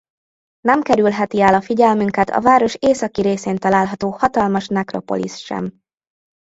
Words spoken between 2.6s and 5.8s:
északi részén található hatalmas nekropolisz sem.